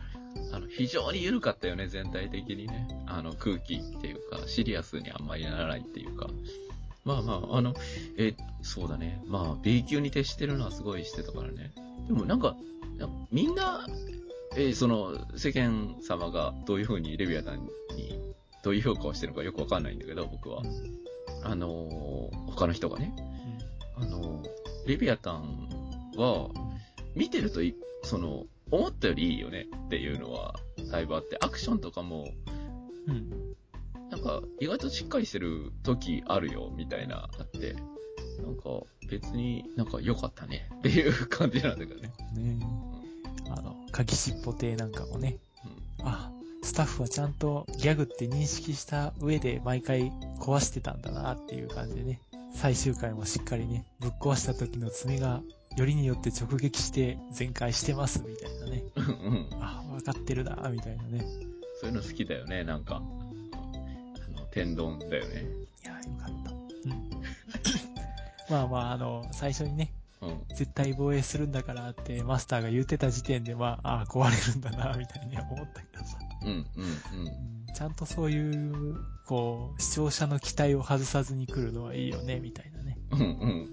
[0.51, 2.87] あの、非常に緩かったよね、全体的にね。
[3.07, 6.29] あの、空気っていうか、シリアスにあんまりならないっていうか。
[7.03, 7.73] まあまあ、あの、
[8.17, 9.23] え、そうだね。
[9.27, 11.71] まあ、B 級に徹してるのはすごいしてたからね。
[12.07, 12.55] でもなんか、
[12.97, 13.87] なみんな、
[14.55, 18.19] えーその、世間様がどういう風にレビアタンに、
[18.63, 20.65] どういう評価をしてるのかよくわかんないんだけど、僕はう。
[20.65, 21.01] ん
[21.43, 23.13] あのー他の人がね。
[23.95, 24.47] あのー
[24.87, 25.69] レビアタン
[26.17, 26.49] は、
[27.15, 30.55] 見てるとい、その、思ったよりいいよねっていうのは、
[30.91, 32.25] だいぶあって、アクションとかも、
[33.07, 33.15] うん。
[33.15, 33.55] うん。
[34.09, 37.73] なんか、意外としっかりしてる時あるよ、みたいな、あって、
[38.41, 42.13] なんか、別になんか良かったねっていう感じなんだけどね。
[42.33, 42.65] ね
[43.49, 45.37] あの、鍵しっぽ亭なんかもね、
[45.99, 46.07] うん。
[46.07, 46.31] あ、
[46.63, 52.21] スタッフはちゃんとギャグって認識した上で毎回壊してたんだなっていう感じでね、
[52.55, 55.41] 最終回もしっかりね、ぶっ壊した時の爪が
[55.77, 58.83] よりによって直撃して全開してますみたいなね。
[58.95, 59.63] うんうん。
[59.63, 61.25] あ、わかってるなみたいなね。
[61.79, 62.95] そういうの好きだよね、なんか。
[62.95, 65.45] あの、天丼だよね。
[65.83, 66.51] いや、よかった。
[66.51, 67.21] うん。
[68.49, 70.41] まあまあ、あの、最初にね、うん。
[70.55, 76.17] 絶対防衛するんだからってマスターが言ってた時点で、まあ、あ壊れるんだなみたいには思ったけどさ。
[76.43, 77.27] うん、うん、うん。
[77.27, 82.97] うんちゃんとそういう、こう、視聴者の期待を外さずに来るのはいいよね、みたいなね。
[83.11, 83.69] うんうん。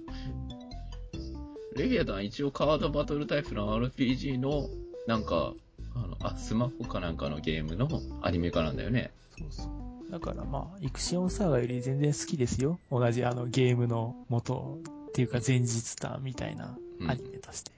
[1.78, 4.68] レビアタン一応カードバトルタイプの RPG の、
[5.06, 5.54] なんか、
[5.94, 7.88] あの、あ、スマホかなんかのゲームの
[8.20, 9.12] アニメ化なんだよね。
[9.38, 10.10] そうそう。
[10.10, 12.80] だからまあ、イクシオンサーガより全然好きですよ。
[12.90, 17.70] 同じあのゲームの元っていうか前日談みたいなアニメとして。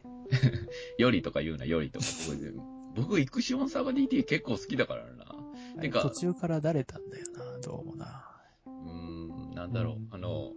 [0.96, 2.06] よりとか言うな、よりとか。
[2.96, 5.26] 僕、イクシオンサガ DT 結構好きだからな。
[5.82, 8.24] てか途中からだれたんだよな、どうもな。
[8.66, 10.52] うーん、なんだろううん、あの、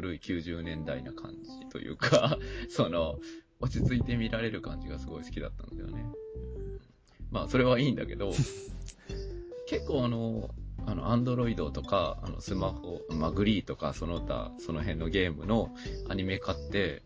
[0.00, 2.38] 古い90年代な感じというか、
[2.70, 3.18] その、
[3.60, 6.06] 落ち着いて見られる感じがすごい好きだったんだよね。
[7.30, 8.32] まあ、それはいいんだけど、
[9.68, 10.48] 結構あの、
[10.86, 15.74] あの、アンドロイドとか、あの、スマホ、まあ、グリーとか、その他、その辺のゲームの
[16.08, 17.02] アニメ化って、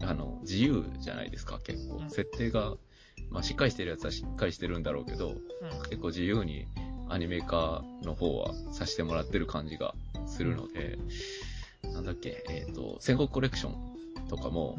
[0.00, 2.04] うんあの、自由じゃないですか、結構う。
[2.04, 2.76] ん設定が、
[3.30, 5.36] まあ、しっかりしてるやつはしっかりしてるんだろうけど、うん
[5.88, 6.66] 結構自由に
[7.08, 9.94] アニメ化の方はさせてもらってる感じが
[10.26, 10.98] するので、
[11.92, 13.96] なんだっけ、えっ、と、戦国コレクション
[14.28, 14.76] とかも、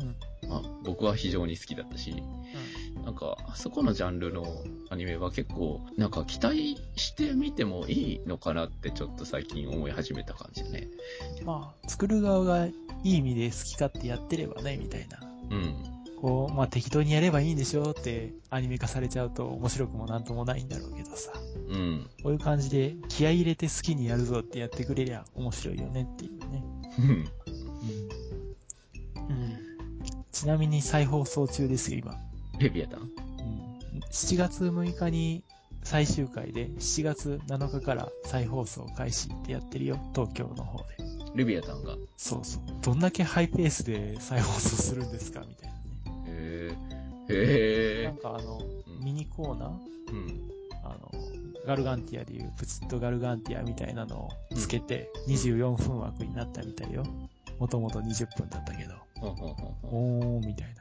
[0.47, 2.15] まあ、僕は非常に好きだったし、
[3.03, 4.45] なんか、あそこのジャンルの
[4.89, 10.87] アニメは結構、なんか期待してみてもいいのかなってちょっと最近思い始めた感じね。
[11.39, 15.19] うんまあ、作る側がいい意味で好き勝手やってればね、みたいな。
[15.51, 15.97] うん。
[16.21, 21.31] こう、まあ適当にやればいいんでしょってアニメ化されちゃうと面白くもなんともないんだろうけどさ。
[21.69, 22.09] うん。
[22.23, 26.36] こういう感じで気合い入れて好きにやるぞってやってくれりゃ面白いよねっていうね。
[26.99, 27.09] うん。
[27.09, 27.13] うん。
[29.29, 29.57] うん。
[30.31, 32.15] ちなみに再放送中ですよ、今。
[32.59, 33.99] レビアタンうん。
[34.11, 35.43] 7月6日に
[35.83, 40.85] 最終回で、7月7日から再放送開始ってやってるよ、東京の方で。
[41.35, 41.95] レビアタンが。
[42.17, 42.61] そうそう。
[42.81, 45.83] どんだけハイペースで再放送するんですかみたいなね。
[46.27, 46.71] へ
[47.29, 47.33] え。
[47.33, 48.17] へえなん。
[48.17, 49.71] かあの、うんミニコーナー？
[50.11, 50.51] うん。
[51.67, 57.03] ガルガンティアでいうプチッとガルガンティアみたいなのをつけて24分枠になったみたいよ。
[57.59, 58.93] もともと20分だったけど。
[59.83, 60.73] おー、みたい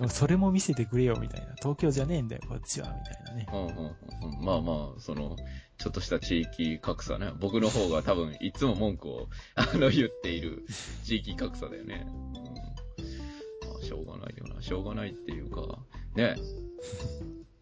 [0.00, 0.08] な。
[0.08, 1.54] それも見せてくれよ、みたいな。
[1.56, 3.46] 東京じゃねえんだよ、こっちは、みたいなね。
[3.48, 5.36] ほんほんほんまあまあ、その、
[5.78, 7.30] ちょっとした地域格差ね。
[7.38, 10.66] 僕の方が多分いつも文句を、 あの、言っている
[11.04, 12.06] 地域格差だよね。
[12.08, 12.32] うん。
[12.32, 14.60] まあ、しょうがないよな。
[14.62, 15.78] しょうがないっていうか、
[16.16, 16.34] ね。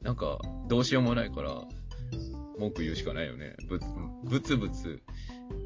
[0.00, 1.66] なんか、どうしようもないから、
[2.58, 3.56] 文句言うしかないよね。
[3.68, 3.84] ぶつ、
[4.24, 5.02] ぶつぶつ、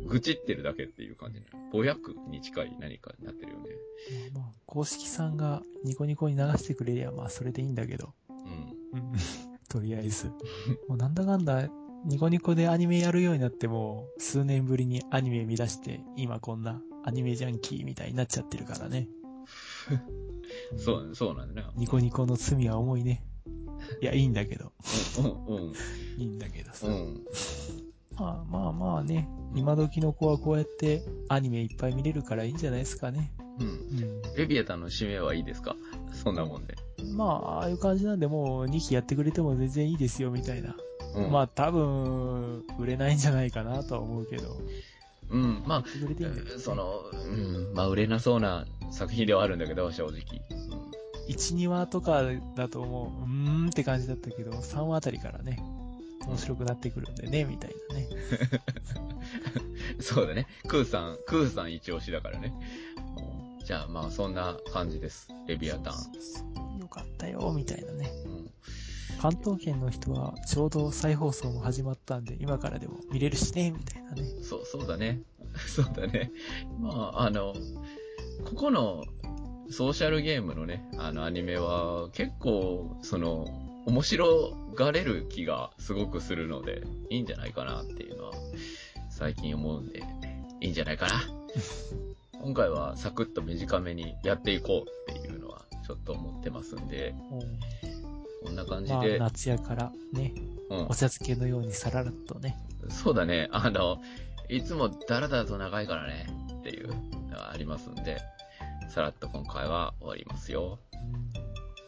[0.06, 1.46] 愚痴ってるだけっていう感じね。
[1.72, 3.70] ぼやくに近い何かになってるよね。
[4.34, 8.14] まあまあ、公式さんがニコニコに流してくれりゃ、まあ、それでいいんだけど。
[8.30, 8.32] う
[8.96, 9.00] ん。
[9.00, 9.12] う ん
[9.68, 10.28] とりあえず。
[10.88, 11.68] もうなんだかんだ、
[12.04, 19.08] ニコニコでアニメやるようになっても、数年ぶりにアニメ見出して、今こんなアニメジャンキーみたいになっちゃってるからね。
[20.76, 21.68] そう、そうなんだね。
[21.76, 23.24] ニコニコの罪は重いね。
[24.00, 24.72] いや、いいんだけど。
[25.18, 25.72] うん、うん、
[26.18, 26.86] いいんだけどさ。
[26.86, 27.24] うん。
[28.16, 33.32] まあまあまあね、今時の子はこうやってアニメいっぱい見れるからいいんじゃないですかね。
[33.60, 33.66] うん。
[33.66, 34.22] うん。
[34.36, 35.76] レビアタンの締めはいいですか？
[36.12, 36.74] そんなもんで。
[37.14, 40.74] まあ、ああいう感じなんで、もう2期やってくれても全然いいですよ、みたいな。
[41.14, 41.30] うん。
[41.30, 44.56] まあ、多分、売れないんじゃないかなとは思うけど。
[45.30, 45.84] うん、まあ、
[46.58, 50.16] その、うん、まあ、売れなそうな作品ではあるんだけど、正直。
[51.28, 52.22] 1、2話とか
[52.56, 55.62] だともう、うーんって感じだったけど、3話あたりからね、
[56.26, 58.08] 面白くなってくるんでね、みたいなね。
[59.96, 60.46] うん、そうだね。
[60.66, 62.52] クーさん、クーさん一押しだからね。
[63.20, 63.38] うん
[63.68, 65.28] じゃあ、まあ、そんな感じです。
[65.46, 66.80] レビアタン。
[66.80, 68.10] よかったよ、みたいなね。
[68.24, 68.50] うん
[69.20, 74.22] 関東圏の人はちょうど再放送も始まったんで、今からでも見れるしね、みたいなね。
[74.42, 75.22] そう、そうだね。
[75.66, 76.30] そうだね。
[76.78, 77.52] まあ、あの、
[78.44, 79.04] ここの
[79.70, 83.46] ソーシャルゲームのね、あのアニメは結構、その、
[83.86, 88.32] 面白がれる気がすごくするので、いいんじゃないかなっていうのは、
[89.10, 90.02] 最近思うんで、
[90.60, 91.22] いいんじゃないかな。
[92.40, 97.14] 今回はサクッと短めにやっていこうっていうのは、ちょっと思ってますんで、
[98.44, 100.32] こんな感じまあ、で、夏やからね、
[100.70, 102.56] うんお茶漬けのようにさらっとね。
[102.90, 103.48] そうだね。
[103.52, 104.00] あの、
[104.48, 106.26] いつもダラダラと長いからね、
[106.60, 108.20] っていうのがありますんで、
[108.88, 110.78] さらっと今回は終わりますよ。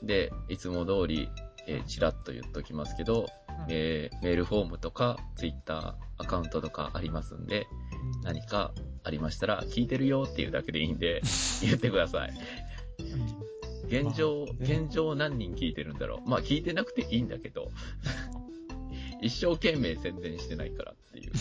[0.03, 1.29] で、いつも通り、
[1.67, 3.27] えーちらっと言っときますけど、
[3.69, 7.67] えーメールフォームとか、ツイッターアカウントとかありますんで、
[8.17, 11.23] うん何かありましたら、聞いてるよっていうだけでいいんで、
[11.63, 12.31] 言ってください。
[13.01, 13.51] うん
[13.87, 16.29] 現状、現状何人聞いてるんだろう。
[16.29, 17.73] まあ聞いてなくていいんだけど、
[19.21, 21.33] 一生懸命宣伝してないからっていう。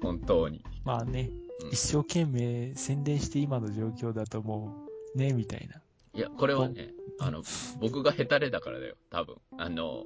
[0.00, 0.62] 本当に。
[0.84, 4.83] まあね、うん一生懸命宣伝して今の状況だともう、
[5.14, 5.80] ね、みたいな。
[6.14, 7.42] いや、これはね、あの、
[7.80, 9.36] 僕がヘタレだからだよ、多分。
[9.58, 10.04] あの、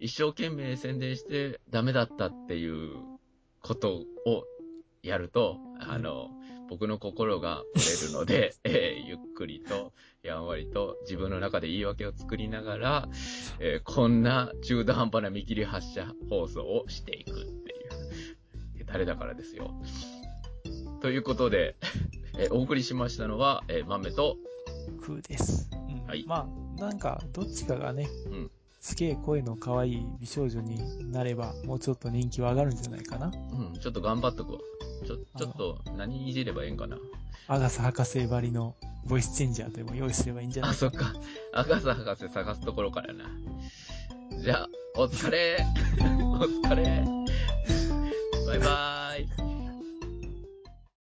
[0.00, 2.96] 一生懸命宣伝してダメだったっていう
[3.62, 4.44] ことを
[5.02, 6.30] やると、あの、
[6.68, 9.92] 僕の心が折れるので、 えーゆっくりと、
[10.22, 13.08] やんわりと自分の中で言い訳を作りながら、
[13.60, 17.54] えーこんな中途半端な見切り発車放送をしていくっていう、
[18.78, 19.74] ヘタレだからですよ。
[21.00, 21.76] ということで、
[22.38, 24.36] えーお送りしましたのは、えー豆と、
[25.06, 25.68] 空です。
[25.72, 26.46] うんはいま
[26.78, 33.28] あ、なんか、どっちかがね、うんすげえ声の可愛い美少女になれば、もうちょっと人気は上がるんじゃないかな。
[33.28, 34.58] うん、ちょっと頑張っとくわ。
[35.06, 36.98] ちょ、ちょっと、何いじればええんかな。
[37.48, 38.74] アガサ博士ばりの
[39.06, 40.70] ボイスチェンジャーでも用意すればいいんじゃない？
[40.72, 41.14] あ、そっか。
[41.54, 43.24] 赤瀬博士探すところからやな。
[44.42, 44.68] じゃあ、
[44.98, 45.64] お疲れ。
[46.20, 46.84] お疲れ。
[48.46, 48.93] バイバーイ。